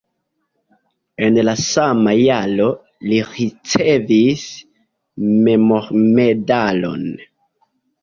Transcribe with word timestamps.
En 1.27 1.37
la 1.49 1.53
sama 1.63 2.15
jaro 2.21 2.67
li 3.11 3.21
ricevis 3.35 4.49
memormedalon. 5.47 7.11